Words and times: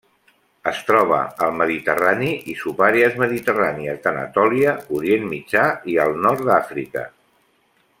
Es 0.69 0.77
troba 0.85 1.19
al 1.47 1.53
mediterrani 1.57 2.31
i 2.53 2.57
subàrees 2.63 3.19
mediterrànies 3.25 4.03
d'Anatòlia, 4.07 4.77
Orient 5.01 5.31
Mitjà 5.35 5.71
i 5.95 6.03
al 6.07 6.19
nord 6.27 6.47
d'Àfrica. 6.53 7.11